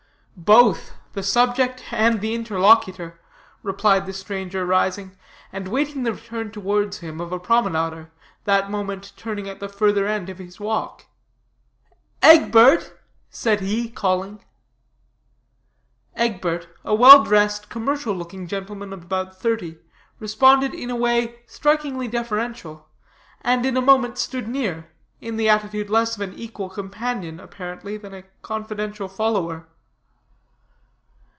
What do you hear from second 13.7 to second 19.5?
calling. Egbert, a well dressed, commercial looking gentleman of about